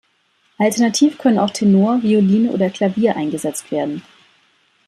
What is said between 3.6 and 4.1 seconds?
werden.